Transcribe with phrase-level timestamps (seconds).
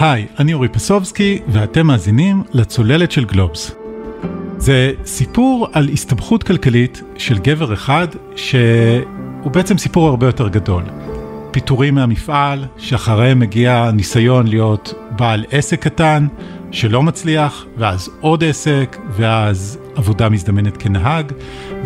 [0.00, 3.74] היי, אני אורי פסובסקי, ואתם מאזינים לצוללת של גלובס.
[4.58, 10.82] זה סיפור על הסתבכות כלכלית של גבר אחד, שהוא בעצם סיפור הרבה יותר גדול.
[11.50, 16.26] פיטורים מהמפעל, שאחריהם מגיע ניסיון להיות בעל עסק קטן,
[16.70, 21.32] שלא מצליח, ואז עוד עסק, ואז עבודה מזדמנת כנהג,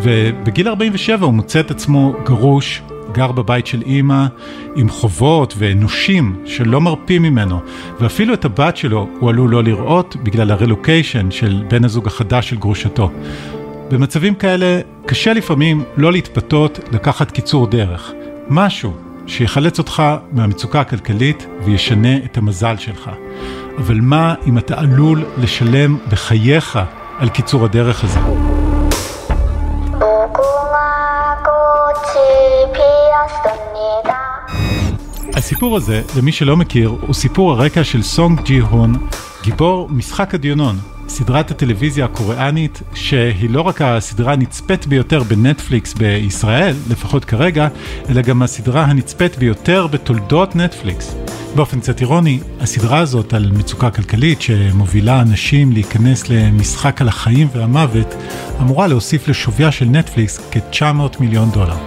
[0.01, 4.25] ובגיל 47 הוא מוצא את עצמו גרוש, גר בבית של אימא,
[4.75, 7.59] עם חובות ונושים שלא מרפים ממנו,
[7.99, 12.57] ואפילו את הבת שלו הוא עלול לא לראות בגלל הרילוקיישן של בן הזוג החדש של
[12.57, 13.11] גרושתו.
[13.91, 18.11] במצבים כאלה קשה לפעמים לא להתפתות לקחת קיצור דרך.
[18.49, 18.93] משהו
[19.27, 23.09] שיחלץ אותך מהמצוקה הכלכלית וישנה את המזל שלך.
[23.77, 26.79] אבל מה אם אתה עלול לשלם בחייך
[27.17, 28.52] על קיצור הדרך הזה?
[35.43, 39.07] הסיפור הזה, למי שלא מכיר, הוא סיפור הרקע של סונג ג'י הון,
[39.43, 47.25] גיבור משחק הדיונון, סדרת הטלוויזיה הקוריאנית, שהיא לא רק הסדרה הנצפית ביותר בנטפליקס בישראל, לפחות
[47.25, 47.67] כרגע,
[48.09, 51.15] אלא גם הסדרה הנצפית ביותר בתולדות נטפליקס.
[51.55, 58.15] באופן קצת אירוני, הסדרה הזאת על מצוקה כלכלית שמובילה אנשים להיכנס למשחק על החיים והמוות,
[58.61, 61.77] אמורה להוסיף לשוויה של נטפליקס כ-900 מיליון דולר.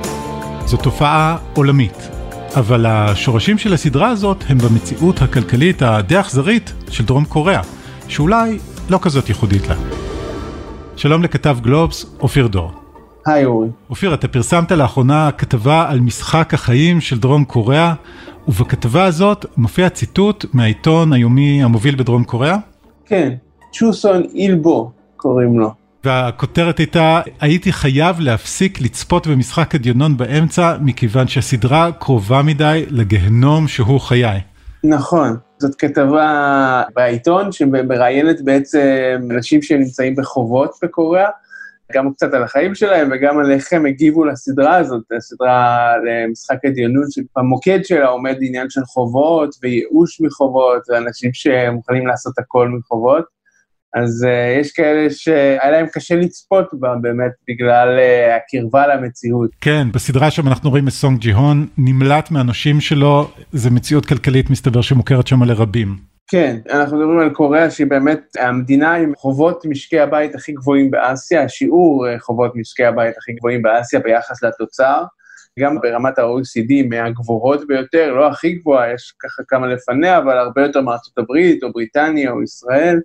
[0.66, 2.15] זו תופעה עולמית,
[2.54, 7.60] אבל השורשים של הסדרה הזאת הם במציאות הכלכלית הדי אכזרית של דרום קוריאה,
[8.08, 8.58] שאולי
[8.90, 9.74] לא כזאת ייחודית לה.
[10.96, 12.72] שלום לכתב גלובס, אופיר דור.
[13.26, 13.68] היי אורי.
[13.90, 17.94] אופיר, אתה פרסמת לאחרונה כתבה על משחק החיים של דרום קוריאה,
[18.48, 22.56] ובכתבה הזאת מופיע ציטוט מהעיתון היומי המוביל בדרום קוריאה?
[23.06, 23.34] כן,
[23.72, 25.85] צ'וסון אילבו קוראים לו.
[26.06, 34.00] והכותרת הייתה, הייתי חייב להפסיק לצפות במשחק הדיונון באמצע, מכיוון שהסדרה קרובה מדי לגיהנום שהוא
[34.00, 34.40] חיי.
[34.84, 41.28] נכון, זאת כתבה בעיתון שמראיינת בעצם אנשים שנמצאים בחובות בקוריאה,
[41.92, 47.06] גם קצת על החיים שלהם וגם על איך הם הגיבו לסדרה הזאת, הסדרה למשחק הדיונות,
[47.10, 53.35] שבמוקד שלה עומד עניין של חובות וייאוש מחובות, ואנשים שמוכנים לעשות הכל מחובות.
[53.96, 59.50] אז uh, יש כאלה שהיה להם קשה לצפות בה באמת בגלל uh, הקרבה למציאות.
[59.60, 64.50] כן, בסדרה שם אנחנו רואים את סונג ג'י הון, נמלט מהנושים שלו, זו מציאות כלכלית
[64.50, 65.96] מסתבר שמוכרת שם לרבים.
[66.30, 71.42] כן, אנחנו מדברים על קוריאה שהיא באמת המדינה עם חובות משקי הבית הכי גבוהים באסיה,
[71.42, 75.04] השיעור אה, חובות משקי הבית הכי גבוהים באסיה ביחס לתוצר.
[75.58, 80.80] גם ברמת ה-OECD מהגבוהות ביותר, לא הכי גבוהה, יש ככה כמה לפניה, אבל הרבה יותר
[80.80, 83.00] מארצות הברית, או בריטניה, או ישראל.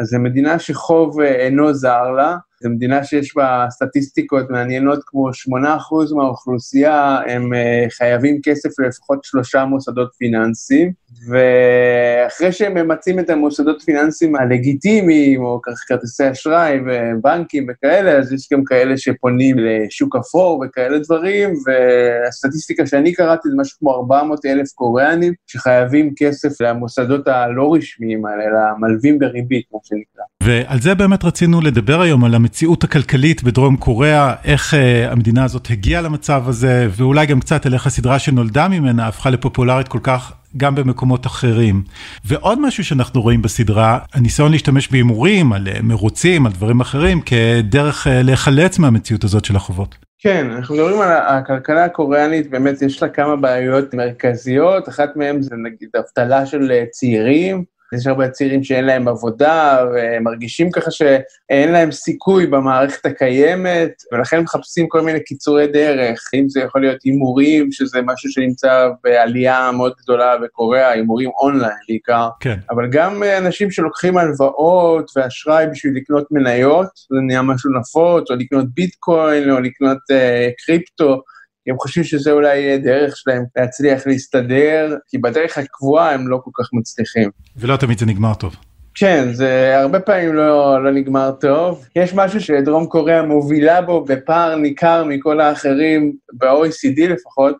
[0.00, 5.28] אז זו מדינה שחוב אה, אינו זר לה, זו מדינה שיש בה סטטיסטיקות מעניינות כמו
[5.28, 10.92] 8% מהאוכלוסייה הם אה, חייבים כסף ללפחות שלושה מוסדות פיננסיים,
[11.28, 18.64] ואחרי שהם ממצים את המוסדות פיננסיים הלגיטימיים, או כרטיסי אשראי ובנקים וכאלה, אז יש גם
[18.64, 25.32] כאלה שפונים לשוק אפור וכאלה דברים, והסטטיסטיקה שאני קראתי זה משהו כמו 400 אלף קוריאנים
[25.46, 30.24] שחייבים כסף למוסדות הלא רשמיים האלה, למלווים בריבית, כמו שנקרא.
[30.42, 35.68] ועל זה באמת רצינו לדבר היום, על המציאות הכלכלית בדרום קוריאה, איך uh, המדינה הזאת
[35.70, 40.32] הגיעה למצב הזה, ואולי גם קצת על איך הסדרה שנולדה ממנה הפכה לפופולרית כל כך
[40.56, 41.82] גם במקומות אחרים.
[42.24, 48.06] ועוד משהו שאנחנו רואים בסדרה, הניסיון להשתמש בהימורים, על uh, מרוצים, על דברים אחרים, כדרך
[48.06, 49.94] uh, להיחלץ מהמציאות הזאת של החובות.
[50.18, 55.54] כן, אנחנו מדברים על הכלכלה הקוריאנית, באמת יש לה כמה בעיות מרכזיות, אחת מהן זה
[55.56, 57.64] נגיד אבטלה של צעירים.
[57.92, 64.88] יש הרבה צעירים שאין להם עבודה, ומרגישים ככה שאין להם סיכוי במערכת הקיימת, ולכן מחפשים
[64.88, 70.38] כל מיני קיצורי דרך, אם זה יכול להיות הימורים, שזה משהו שנמצא בעלייה מאוד גדולה
[70.38, 72.58] בקוריאה, הימורים אונליין בעיקר, כן.
[72.70, 78.66] אבל גם אנשים שלוקחים הלוואות ואשראי בשביל לקנות מניות, זה נהיה משהו נפוץ, או לקנות
[78.74, 81.22] ביטקוין, או לקנות uh, קריפטו,
[81.64, 86.38] כי הם חושבים שזה אולי יהיה דרך שלהם להצליח להסתדר, כי בדרך הקבועה הם לא
[86.44, 87.30] כל כך מצליחים.
[87.56, 88.56] ולא תמיד זה נגמר טוב.
[88.94, 91.86] כן, זה הרבה פעמים לא, לא נגמר טוב.
[91.96, 97.56] יש משהו שדרום קוריאה מובילה בו בפער ניכר מכל האחרים, ב-OECD לפחות,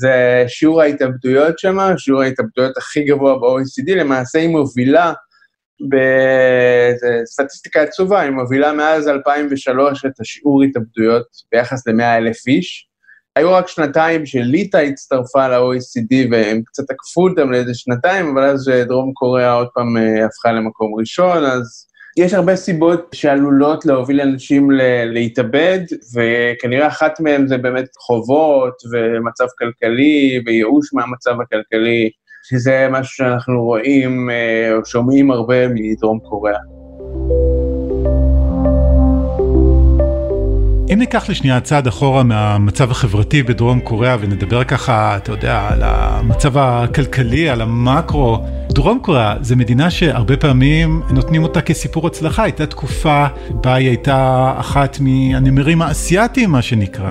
[0.00, 5.12] זה שיעור ההתאבדויות שם, שיעור ההתאבדויות הכי גבוה ב-OECD, למעשה היא מובילה
[7.22, 12.89] בסטטיסטיקה עצובה, היא מובילה מאז 2003 את השיעור התאבדויות ביחס ל-100 אלף איש.
[13.40, 18.84] היו רק שנתיים שליטא הצטרפה ל-OECD והם קצת עקפו אותם לאיזה שנתיים, אבל אז אה,
[18.84, 21.86] דרום קוריאה עוד פעם אה, הפכה למקום ראשון, אז
[22.18, 24.70] יש הרבה סיבות שעלולות להוביל אנשים
[25.06, 25.80] להתאבד,
[26.14, 32.10] וכנראה אחת מהן זה באמת חובות ומצב כלכלי וייאוש מהמצב הכלכלי.
[32.50, 34.30] שזה משהו שאנחנו רואים
[34.72, 36.79] או שומעים הרבה מדרום קוריאה.
[40.92, 46.58] אם ניקח לשנייה צעד אחורה מהמצב החברתי בדרום קוריאה ונדבר ככה, אתה יודע, על המצב
[46.58, 48.38] הכלכלי, על המקרו,
[48.72, 54.52] דרום קוריאה זה מדינה שהרבה פעמים נותנים אותה כסיפור הצלחה, הייתה תקופה בה היא הייתה
[54.58, 57.10] אחת מהנמרים האסייתיים, מה שנקרא.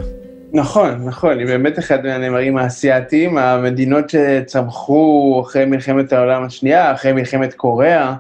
[0.54, 7.54] נכון, נכון, היא באמת אחת מהנמרים האסייתיים, המדינות שצמחו אחרי מלחמת העולם השנייה, אחרי מלחמת
[7.54, 8.16] קוריאה,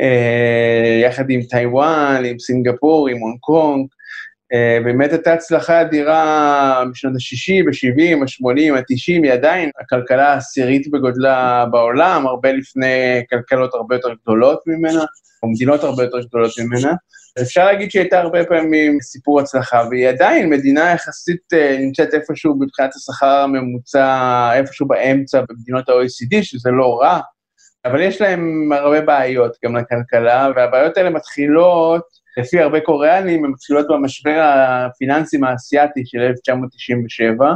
[0.00, 3.86] אה, יחד עם טיוואן, עם סינגפור, עם הונג קונג,
[4.84, 12.26] באמת הייתה הצלחה אדירה בשנות ה-60, ה-70, ה-80, ה-90, היא עדיין הכלכלה העשירית בגודלה בעולם,
[12.26, 15.04] הרבה לפני כלכלות הרבה יותר גדולות ממנה,
[15.42, 16.92] או מדינות הרבה יותר גדולות ממנה.
[17.42, 22.54] אפשר להגיד שהיא הייתה הרבה פעמים סיפור הצלחה, והיא עדיין מדינה יחסית אה, נמצאת איפשהו
[22.60, 27.20] מבחינת השכר הממוצע, איפשהו באמצע במדינות ה-OECD, שזה לא רע,
[27.84, 32.04] אבל יש להם הרבה בעיות גם לכלכלה, והבעיות האלה מתחילות
[32.38, 37.54] לפי הרבה קוריאנים, הן מתחילות במשבר הפיננסים האסייתי של 1997.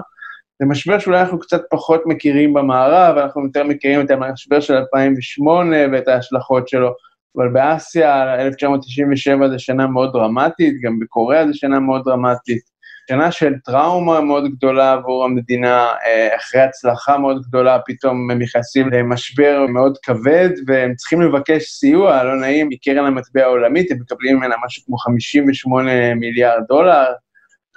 [0.58, 5.76] זה משבר שאולי אנחנו קצת פחות מכירים במערב, אנחנו יותר מכירים את המשבר של 2008
[5.92, 6.94] ואת ההשלכות שלו,
[7.36, 12.71] אבל באסיה 1997 זו שנה מאוד דרמטית, גם בקוריאה זו שנה מאוד דרמטית.
[13.12, 18.88] שנה של טראומה מאוד גדולה עבור המדינה, אה, אחרי הצלחה מאוד גדולה, פתאום הם נכנסים
[18.92, 24.54] למשבר מאוד כבד, והם צריכים לבקש סיוע, לא נעים, מקרן המטבע העולמית, הם מקבלים ממנה
[24.64, 27.04] משהו כמו 58 מיליארד דולר,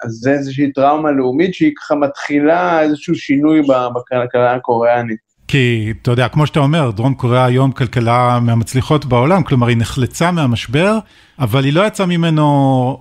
[0.04, 3.62] אז זה איזושהי טראומה לאומית שהיא ככה מתחילה איזשהו שינוי
[3.96, 5.25] בכלכלה הקוריאנית.
[5.48, 10.32] כי אתה יודע, כמו שאתה אומר, דרום קוריאה היום כלכלה מהמצליחות בעולם, כלומר היא נחלצה
[10.32, 10.98] מהמשבר,
[11.40, 12.44] אבל היא לא יצאה ממנו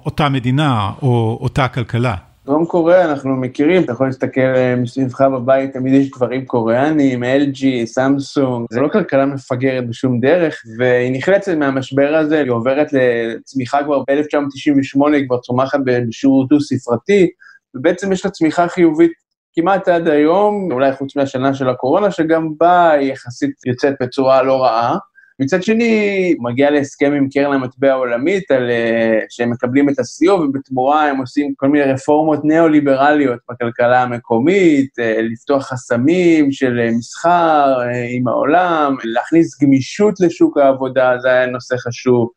[0.05, 2.14] אותה מדינה או אותה כלכלה.
[2.46, 7.87] דרום קוריאה אנחנו מכירים, אתה יכול להסתכל אה, מסביבך בבית, תמיד יש דברים קוריאניים, LG,
[7.87, 13.99] סמסונג, זה לא כלכלה מפגרת בשום דרך, והיא נחלצת מהמשבר הזה, היא עוברת לצמיחה כבר
[13.99, 17.29] ב-1998, היא כבר צומחת בשיעור דו-ספרתי,
[17.75, 19.24] ובעצם יש לה צמיחה חיובית
[19.54, 24.62] כמעט עד היום, אולי חוץ מהשנה של הקורונה, שגם בה היא יחסית יוצאת בצורה לא
[24.62, 24.96] רעה.
[25.40, 31.10] מצד שני, מגיע להסכם עם קרן המטבע העולמית על uh, שהם מקבלים את הסיוע, ובתמורה
[31.10, 37.96] הם עושים כל מיני רפורמות ניאו-ליברליות בכלכלה המקומית, uh, לפתוח חסמים של uh, מסחר uh,
[38.10, 42.28] עם העולם, להכניס גמישות לשוק העבודה, זה היה נושא חשוב.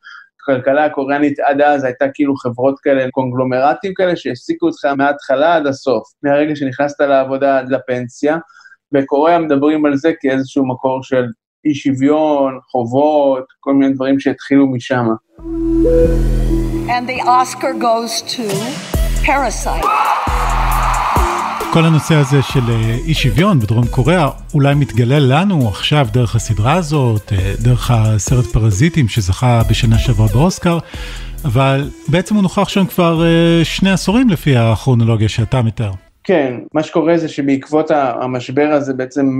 [0.49, 6.03] הכלכלה הקוריאנית עד אז הייתה כאילו חברות כאלה, קונגלומרטים כאלה, שהעסיקו אותך מההתחלה עד הסוף,
[6.23, 8.37] מהרגע שנכנסת לעבודה עד לפנסיה.
[8.91, 11.25] בקוריאה מדברים על זה כאיזשהו מקור של
[11.65, 15.05] אי שוויון, חובות, כל מיני דברים שהתחילו משם.
[16.87, 18.43] And the Oscar goes to
[19.25, 20.56] Parasite.
[21.77, 26.73] כל הנושא הזה של אה, אי שוויון בדרום קוריאה אולי מתגלה לנו עכשיו דרך הסדרה
[26.73, 30.77] הזאת, אה, דרך הסרט פרזיטים שזכה בשנה שעברה באוסקר,
[31.45, 35.91] אבל בעצם הוא נוכח שם כבר אה, שני עשורים לפי הכרונולוגיה שאתה מתאר.
[36.23, 39.37] כן, מה שקורה זה שבעקבות המשבר הזה בעצם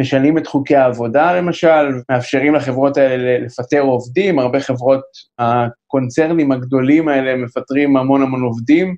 [0.00, 5.02] משנים את חוקי העבודה למשל, מאפשרים לחברות האלה לפטר עובדים, הרבה חברות,
[5.38, 8.94] הקונצרנים הגדולים האלה מפטרים המון המון עובדים,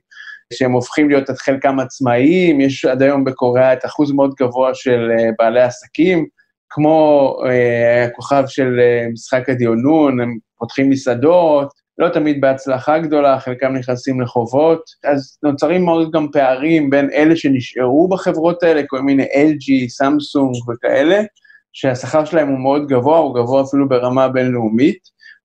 [0.53, 5.11] שהם הופכים להיות את חלקם עצמאיים, יש עד היום בקוריאה את אחוז מאוד גבוה של
[5.17, 6.27] uh, בעלי עסקים,
[6.71, 13.75] כמו uh, הכוכב של uh, משחק הדיונון, הם פותחים מסעדות, לא תמיד בהצלחה גדולה, חלקם
[13.75, 19.89] נכנסים לחובות, אז נוצרים מאוד גם פערים בין אלה שנשארו בחברות האלה, כל מיני LG,
[19.89, 21.23] סמסונג וכאלה,
[21.73, 24.99] שהשכר שלהם הוא מאוד גבוה, הוא גבוה אפילו ברמה בינלאומית,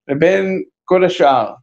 [0.08, 1.54] לבין כל השאר.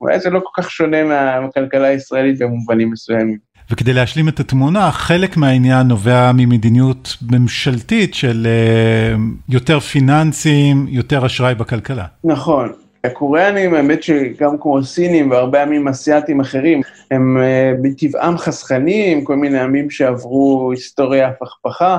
[0.00, 3.38] אולי זה לא כל כך שונה מהכלכלה הישראלית במובנים מסוימים.
[3.70, 11.54] וכדי להשלים את התמונה, חלק מהעניין נובע ממדיניות ממשלתית של uh, יותר פיננסים, יותר אשראי
[11.54, 12.04] בכלכלה.
[12.24, 12.72] נכון.
[13.04, 19.60] הקוריאנים, האמת שגם כמו סינים והרבה עמים אסיאתיים אחרים, הם uh, בטבעם חסכנים, כל מיני
[19.60, 21.98] עמים שעברו היסטוריה הפכפכה,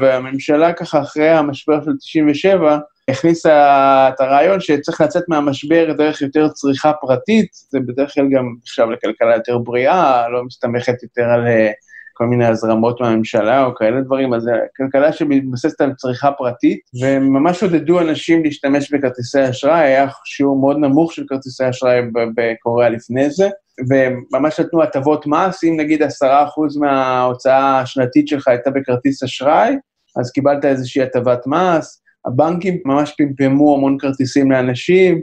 [0.00, 2.78] והממשלה ככה אחרי המשבר של 97,
[3.08, 8.86] הכניסה את הרעיון שצריך לצאת מהמשבר דרך יותר צריכה פרטית, זה בדרך כלל גם נחשב
[8.92, 11.70] לכלכלה יותר בריאה, לא מסתמכת יותר על אה,
[12.18, 17.62] כל מיני הזרמות מהממשלה או כאלה דברים, אז זו כלכלה שמתבססת על צריכה פרטית, וממש
[17.62, 22.00] עודדו אנשים להשתמש בכרטיסי אשראי, היה שיעור מאוד נמוך של כרטיסי אשראי
[22.34, 23.48] בקוריאה לפני זה,
[23.90, 29.76] וממש נתנו הטבות מס, אם נגיד עשרה אחוז מההוצאה השנתית שלך הייתה בכרטיס אשראי,
[30.16, 35.20] אז קיבלת איזושהי הטבת מס, הבנקים ממש פמפמו המון כרטיסים לאנשים.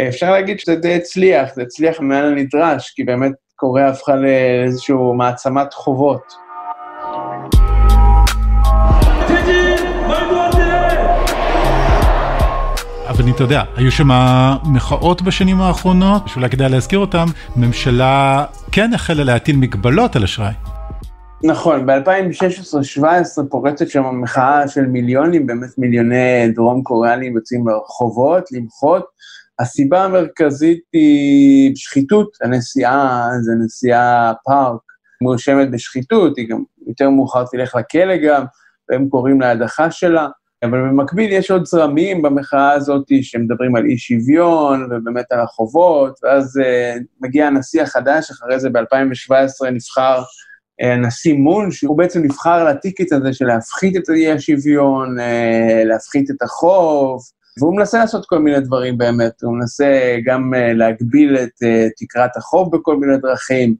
[0.00, 4.94] אה, אפשר להגיד שזה די הצליח, זה הצליח מעל הנדרש, כי באמת קוריאה הפכה לאיזושהי
[5.16, 6.32] מעצמת חובות.
[13.08, 14.08] אבל אתה יודע, היו שם
[14.64, 17.24] מחאות בשנים האחרונות, שאולי כדאי להזכיר אותן,
[17.56, 20.71] ממשלה כן החלה להטיל מגבלות על אשראי.
[21.44, 29.04] נכון, ב-2016-2017 פורצת שם מחאה של מיליונים, באמת מיליוני דרום קוריאנים יוצאים לרחובות, למחות.
[29.58, 34.80] הסיבה המרכזית היא שחיתות, הנסיעה זה נסיעה פארק,
[35.22, 38.44] מואשמת בשחיתות, היא גם יותר מאוחר תלך לכלא גם,
[38.90, 40.28] והם קוראים להדחה שלה.
[40.62, 46.60] אבל במקביל יש עוד זרמים במחאה הזאת שמדברים על אי שוויון ובאמת על החובות, ואז
[46.60, 50.22] uh, מגיע הנשיא החדש, אחרי זה ב-2017 נבחר
[50.82, 56.42] הנשיא מון, שהוא בעצם נבחר לטיקט הזה של להפחית את האי השוויון, uh, להפחית את
[56.42, 57.22] החוב,
[57.60, 61.52] והוא מנסה לעשות כל מיני דברים באמת, הוא מנסה גם uh, להגביל את
[61.96, 63.74] תקרת החוב בכל מיני דרכים,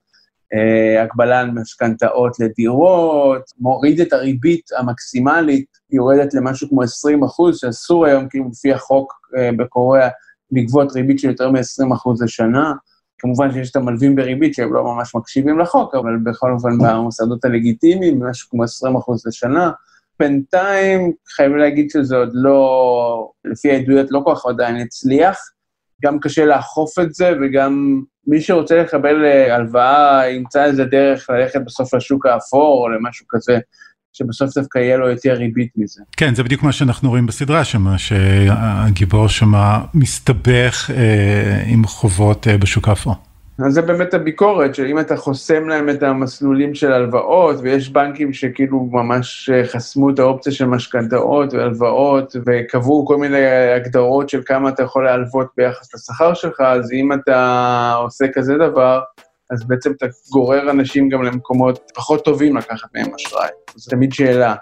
[1.02, 8.28] הגבלה על משכנתאות לדירות, מוריד את הריבית המקסימלית, יורדת למשהו כמו 20 אחוז, שאסור היום,
[8.28, 9.12] כאילו לפי החוק
[9.58, 10.08] בקוריאה,
[10.52, 12.72] לגבות ריבית של יותר מ-20 אחוז לשנה.
[13.22, 18.22] כמובן שיש את המלווים בריבית שהם לא ממש מקשיבים לחוק, אבל בכל אופן במוסדות הלגיטימיים,
[18.22, 19.70] משהו כמו 20 אחוז לשנה.
[20.20, 25.38] בינתיים חייבים להגיד שזה עוד לא, לפי העדויות לא כל כך עדיין הצליח.
[26.04, 31.60] גם קשה לאכוף את זה, וגם מי שרוצה לקבל אה, הלוואה ימצא איזה דרך ללכת
[31.66, 33.58] בסוף לשוק האפור או למשהו כזה.
[34.12, 36.02] שבסוף דווקא יהיה לו יותר ריבית מזה.
[36.16, 39.52] כן, זה בדיוק מה שאנחנו רואים בסדרה שם, שהגיבור שם
[39.94, 43.14] מסתבך אה, עם חובות אה, בשוק האפור.
[43.58, 48.88] אז זה באמת הביקורת, שאם אתה חוסם להם את המסלולים של הלוואות, ויש בנקים שכאילו
[48.92, 54.82] ממש אה, חסמו את האופציה של משכנתאות והלוואות, וקבעו כל מיני הגדרות של כמה אתה
[54.82, 59.00] יכול להלוות ביחס לשכר שלך, אז אם אתה עושה כזה דבר,
[59.52, 63.48] אז בעצם אתה גורר אנשים גם למקומות פחות טובים לקחת מהם אשראי.
[63.76, 64.54] זו תמיד שאלה.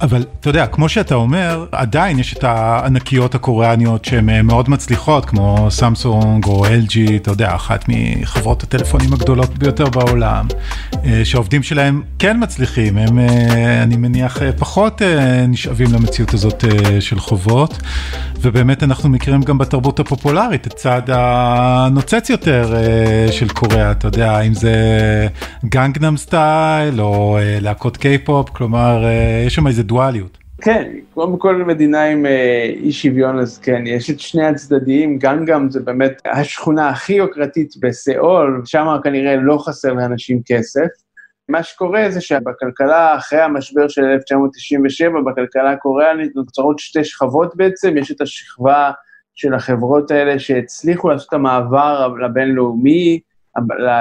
[0.00, 5.24] אבל אתה יודע, כמו שאתה אומר, עדיין יש את הענקיות הקוריאניות שהן אה, מאוד מצליחות,
[5.24, 10.46] כמו סמסונג או LG, אתה יודע, אחת מחברות הטלפונים הגדולות ביותר בעולם,
[11.04, 15.02] אה, שהעובדים שלהם כן מצליחים, הם, אה, אני מניח, פחות
[15.48, 16.64] נשאבים למציאות הזאת
[17.00, 17.78] של חובות,
[18.40, 22.74] ובאמת אנחנו מכירים גם בתרבות הפופולרית את צד הנוצץ יותר
[23.30, 24.76] של קוריאה, אתה יודע, אם זה
[25.64, 29.04] גנגנם סטייל או להקות קיי-פופ, כלומר,
[29.46, 30.38] יש שם איזה דואליות.
[30.60, 35.70] כן, כמו בכל מדינה עם אה, אי שוויון, אז כן, יש את שני הצדדים, גנגם
[35.70, 40.86] זה באמת השכונה הכי יוקרתית בסיאול, שם כנראה לא חסר לאנשים כסף.
[41.48, 48.10] מה שקורה זה שבכלכלה, אחרי המשבר של 1997, בכלכלה הקוריאנית נוצרות שתי שכבות בעצם, יש
[48.10, 48.90] את השכבה
[49.34, 53.20] של החברות האלה שהצליחו לעשות את המעבר לבינלאומי,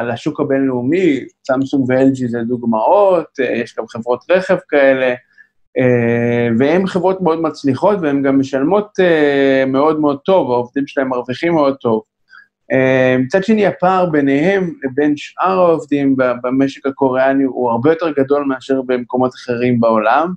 [0.07, 5.13] לשוק הבינלאומי, סמסונג ו-LG זה דוגמאות, אה, יש גם חברות רכב כאלה,
[6.59, 11.75] והן חברות מאוד מצליחות והן גם משלמות אה, מאוד מאוד טוב, העובדים שלהם מרוויחים מאוד
[11.75, 12.01] טוב.
[12.71, 18.81] אה, מצד שני, הפער ביניהם לבין שאר העובדים במשק הקוריאני הוא הרבה יותר גדול מאשר
[18.81, 20.33] במקומות אחרים בעולם,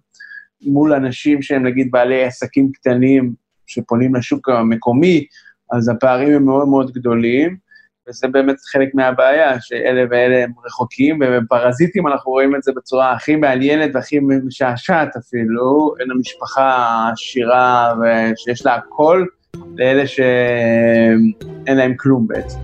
[0.62, 3.34] מול אנשים שהם נגיד בעלי עסקים קטנים
[3.66, 5.26] שפונים לשוק המקומי,
[5.72, 7.67] אז הפערים הם מאוד מאוד גדולים.
[8.08, 13.12] וזה באמת חלק מהבעיה, שאלה ואלה הם רחוקים, והם פרזיטים, אנחנו רואים את זה בצורה
[13.12, 19.24] הכי מעניינת והכי משעשעת אפילו, בין המשפחה העשירה ושיש לה הכל,
[19.76, 22.58] לאלה שאין להם כלום בעצם.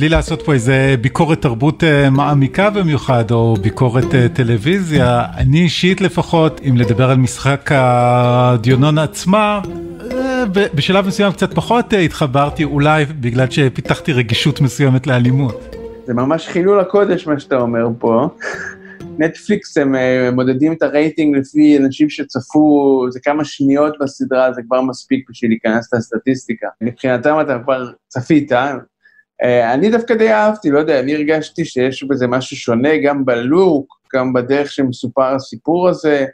[0.00, 6.00] בלי לעשות פה איזה ביקורת תרבות אה, מעמיקה במיוחד, או ביקורת אה, טלוויזיה, אני אישית
[6.00, 9.60] לפחות, אם לדבר על משחק הדיונון עצמה,
[10.74, 15.76] בשלב מסוים קצת פחות אה, התחברתי, אולי בגלל שפיתחתי רגישות מסוימת לאלימות.
[16.06, 18.28] זה ממש חילול הקודש מה שאתה אומר פה.
[19.18, 24.82] נטפליקס הם אה, מודדים את הרייטינג לפי אנשים שצפו, זה כמה שניות בסדרה, זה כבר
[24.82, 26.66] מספיק בשביל להיכנס לסטטיסטיקה.
[26.80, 28.52] מבחינתם אתה כבר צפית,
[29.42, 34.00] אה, אני דווקא די אהבתי, לא יודע, אני הרגשתי שיש בזה משהו שונה, גם בלוק,
[34.14, 36.26] גם בדרך שמסופר הסיפור הזה.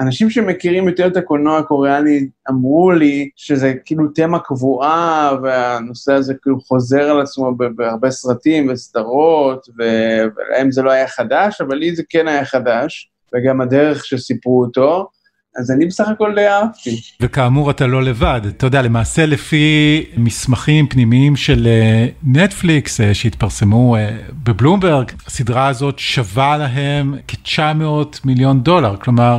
[0.00, 6.60] אנשים שמכירים יותר את הקולנוע הקוריאני אמרו לי שזה כאילו תמה קבועה, והנושא הזה כאילו
[6.60, 12.28] חוזר על עצמו בהרבה סרטים וסדרות, ולהם זה לא היה חדש, אבל לי זה כן
[12.28, 15.08] היה חדש, וגם הדרך שסיפרו אותו.
[15.56, 17.00] אז אני בסך הכל די אהבתי.
[17.20, 23.96] וכאמור אתה לא לבד, אתה יודע, למעשה לפי מסמכים פנימיים של אה, נטפליקס uh, שהתפרסמו
[23.96, 23.98] uh,
[24.44, 29.38] בבלומברג, הסדרה הזאת שווה להם כ-900 מיליון דולר, כלומר,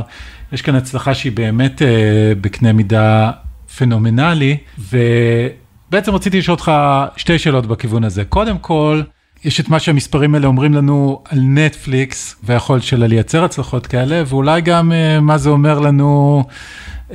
[0.52, 1.84] יש כאן הצלחה שהיא באמת uh,
[2.40, 3.30] בקנה מידה
[3.78, 6.72] פנומנלי, ובעצם רציתי לשאול אותך
[7.16, 8.24] שתי שאלות בכיוון הזה.
[8.24, 9.02] קודם כל,
[9.44, 14.60] יש את מה שהמספרים האלה אומרים לנו על נטפליקס והיכולת שלה לייצר הצלחות כאלה, ואולי
[14.60, 16.42] גם uh, מה זה אומר לנו
[17.10, 17.12] uh,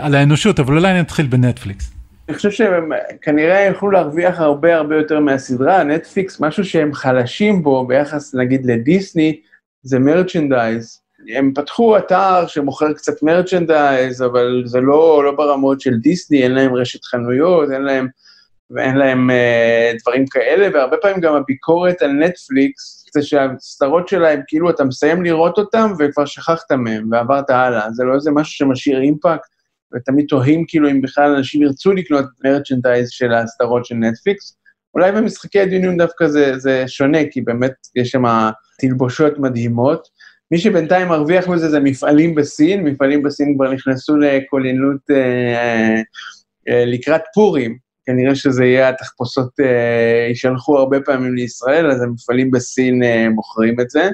[0.00, 1.90] על האנושות, אבל אולי נתחיל בנטפליקס.
[2.28, 2.90] אני חושב שהם
[3.22, 9.40] כנראה יוכלו להרוויח הרבה הרבה יותר מהסדרה, נטפליקס, משהו שהם חלשים בו ביחס נגיד לדיסני,
[9.82, 11.03] זה מרצ'נדייז.
[11.28, 16.74] הם פתחו אתר שמוכר קצת מרצ'נדייז, אבל זה לא, לא ברמות של דיסני, אין להם
[16.74, 18.06] רשת חנויות, אין להם,
[18.70, 24.70] ואין להם אה, דברים כאלה, והרבה פעמים גם הביקורת על נטפליקס, זה שהסדרות שלהם, כאילו
[24.70, 29.48] אתה מסיים לראות אותם וכבר שכחת מהם ועברת הלאה, זה לא איזה משהו שמשאיר אימפקט,
[29.94, 34.56] ותמיד תוהים כאילו אם בכלל אנשים ירצו לקנות מרצ'נדייז של הסדרות של נטפליקס.
[34.94, 38.24] אולי במשחקי הדיונים דווקא זה, זה שונה, כי באמת יש שם
[38.78, 40.08] תלבושות מדהימות.
[40.54, 46.00] מי שבינתיים מרוויח מזה זה מפעלים בסין, מפעלים בסין כבר נכנסו לכוננות אה,
[46.68, 53.02] אה, לקראת פורים, כנראה שזה יהיה התחפושות, אה, יישלחו הרבה פעמים לישראל, אז המפעלים בסין
[53.02, 54.08] אה, מוכרים את זה.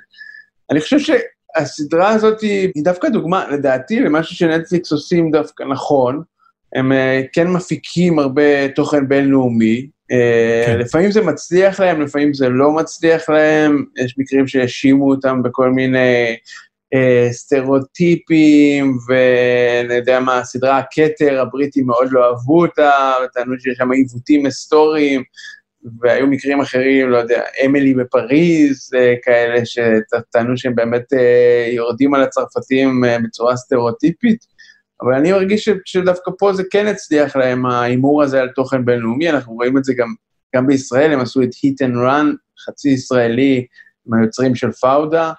[0.70, 6.22] אני חושב שהסדרה הזאת היא, היא דווקא דוגמה, לדעתי, למשהו שנטפליקס עושים דווקא נכון.
[6.74, 9.86] הם אה, כן מפיקים הרבה תוכן בינלאומי,
[10.66, 10.78] כן.
[10.78, 16.36] לפעמים זה מצליח להם, לפעמים זה לא מצליח להם, יש מקרים שהאשימו אותם בכל מיני
[16.94, 23.92] אה, סטריאוטיפים, ואני יודע מה, הסדרה הכתר, הבריטים מאוד לא אהבו אותה, וטענו שיש שם
[23.92, 25.22] עיוותים היסטוריים,
[26.00, 32.22] והיו מקרים אחרים, לא יודע, אמילי בפריז, אה, כאלה שטענו שהם באמת אה, יורדים על
[32.22, 34.49] הצרפתים אה, בצורה סטריאוטיפית.
[35.02, 39.54] אבל אני מרגיש שדווקא פה זה כן הצליח להם, ההימור הזה על תוכן בינלאומי, אנחנו
[39.54, 40.14] רואים את זה גם,
[40.56, 43.66] גם בישראל, הם עשו את Hit and Run, חצי ישראלי,
[44.06, 45.32] עם היוצרים של פאודה,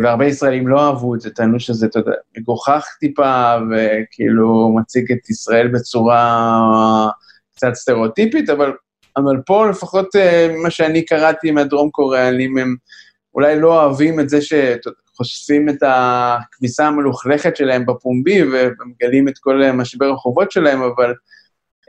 [0.00, 5.30] והרבה ישראלים לא אהבו את זה, טענו שזה, אתה יודע, מגוחך טיפה, וכאילו מציג את
[5.30, 7.08] ישראל בצורה
[7.56, 8.72] קצת סטריאוטיפית, אבל,
[9.16, 12.76] אבל פה לפחות אה, מה שאני קראתי מהדרום קוריאנים, הם
[13.34, 14.52] אולי לא אוהבים את זה ש...
[15.20, 21.14] חושפים את הכביסה המלוכלכת שלהם בפומבי ומגלים את כל משבר החובות שלהם, אבל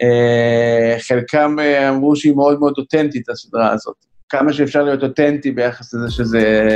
[0.02, 3.96] אה, חלקם אה, אמרו שהיא מאוד מאוד אותנטית, הסדרה הזאת.
[4.30, 6.68] כמה שאפשר להיות אותנטי ביחס לזה שזה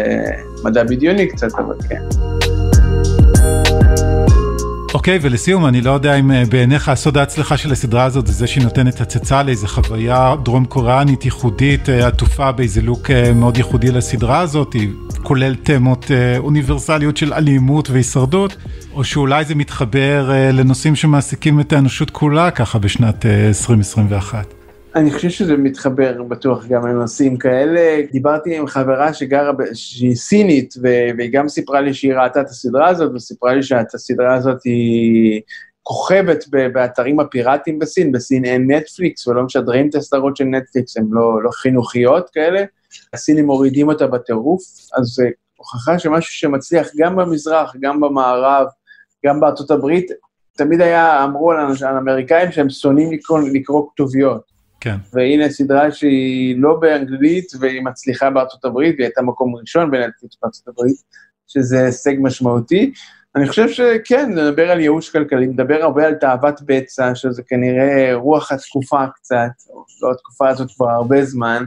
[0.64, 2.02] מדע בדיוני קצת, אבל כן.
[4.96, 8.34] אוקיי, okay, ולסיום, אני לא יודע אם אה, בעיניך הסוד ההצלחה של הסדרה הזאת זה
[8.34, 13.58] זה שהיא נותנת הצצה לאיזה חוויה דרום קוריאנית ייחודית, אה, עטופה באיזה לוק אה, מאוד
[13.58, 14.90] ייחודי לסדרה הזאת, היא
[15.24, 18.56] כולל תמות אוניברסליות של אלימות והישרדות,
[18.94, 24.65] או שאולי זה מתחבר לנושאים שמעסיקים את האנושות כולה ככה בשנת 2021.
[24.96, 28.02] אני חושב שזה מתחבר בטוח גם לנושאים כאלה.
[28.12, 33.12] דיברתי עם חברה שגרה, שהיא סינית, והיא גם סיפרה לי שהיא ראתה את הסדרה הזאת,
[33.16, 35.42] וסיפרה לי שאת הסדרה הזאת היא
[35.84, 41.44] כוכבת באתרים הפיראטיים בסין, בסין אין נטפליקס ולא משדרים את הסדרות של נטפליקס, הן לא,
[41.44, 42.64] לא חינוכיות כאלה.
[43.14, 44.62] הסינים מורידים אותה בטירוף,
[44.98, 48.68] אז זה הוכחה שמשהו שמצליח גם במזרח, גם במערב,
[49.26, 50.12] גם בארצות הברית,
[50.58, 54.55] תמיד היה, אמרו על האמריקאים שהם שונאים לקרוא, לקרוא כתוביות.
[54.86, 54.96] כן.
[55.14, 60.68] והנה סדרה שהיא לא באנגלית והיא מצליחה בארצות הברית, והיא הייתה מקום ראשון בנטפליקס בארצות
[60.68, 60.96] הברית,
[61.48, 62.92] שזה הישג משמעותי.
[63.36, 68.52] אני חושב שכן, נדבר על ייאוש כלכלי, נדבר הרבה על תאוות בצע, שזה כנראה רוח
[68.52, 69.50] התקופה קצת,
[70.02, 71.64] לא התקופה הזאת כבר הרבה זמן,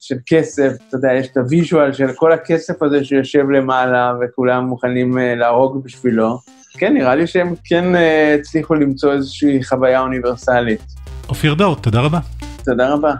[0.00, 4.64] של כסף, אתה יודע, יש את ה visual של כל הכסף הזה שיושב למעלה וכולם
[4.64, 6.38] מוכנים אה, להרוג בשבילו.
[6.78, 10.80] כן, נראה לי שהם כן אה, הצליחו למצוא איזושהי חוויה אוניברסלית.
[11.28, 12.43] אופיר דור, תודה רבה.
[12.64, 13.12] תודה רבה.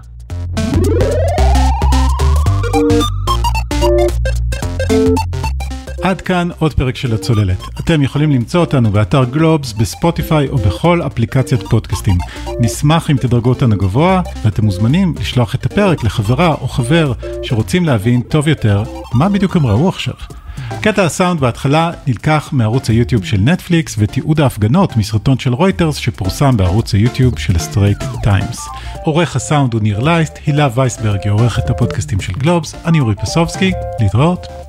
[6.02, 7.58] עד כאן עוד פרק של הצוללת.
[7.80, 12.18] אתם יכולים למצוא אותנו באתר גלובס, בספוטיפיי או בכל אפליקציית פודקאסטים.
[12.60, 18.22] נשמח אם תדרגו אותנו גבוה, ואתם מוזמנים לשלוח את הפרק לחברה או חבר שרוצים להבין
[18.22, 18.82] טוב יותר
[19.14, 20.14] מה בדיוק הם ראו עכשיו.
[20.82, 26.94] קטע הסאונד בהתחלה נלקח מערוץ היוטיוב של נטפליקס ותיעוד ההפגנות מסרטון של רויטרס שפורסם בערוץ
[26.94, 28.68] היוטיוב של סטרייט טיימס.
[29.04, 33.72] עורך הסאונד הוא ניר לייסט, הילה וייסברג היא עורכת הפודקאסטים של גלובס, אני אורי פסובסקי,
[34.00, 34.63] להתראות.